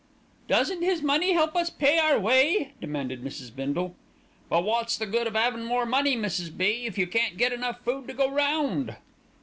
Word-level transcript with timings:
"Doesn't 0.47 0.81
his 0.81 1.03
money 1.03 1.33
help 1.33 1.55
us 1.55 1.69
pay 1.69 1.99
our 1.99 2.17
way?" 2.19 2.73
demanded 2.81 3.23
Mrs. 3.23 3.55
Bindle. 3.55 3.95
"But 4.49 4.63
wot's 4.63 4.97
the 4.97 5.05
good 5.05 5.27
of 5.27 5.35
'avin' 5.35 5.63
more 5.63 5.85
money, 5.85 6.17
Mrs. 6.17 6.57
B., 6.57 6.87
if 6.87 6.97
you 6.97 7.05
can't 7.05 7.37
get 7.37 7.53
enough 7.53 7.81
food 7.85 8.07
to 8.07 8.13
go 8.15 8.27
round?" 8.27 8.95